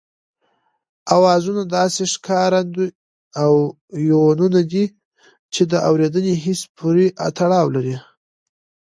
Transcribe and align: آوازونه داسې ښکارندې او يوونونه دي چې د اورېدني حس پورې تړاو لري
آوازونه 1.15 1.61
داسې 1.77 2.01
ښکارندې 2.13 2.87
او 3.41 3.53
يوونونه 4.09 4.61
دي 4.71 4.85
چې 5.53 5.61
د 5.71 5.73
اورېدني 5.89 6.33
حس 6.43 6.61
پورې 6.77 7.05
تړاو 7.37 7.67
لري 7.75 7.97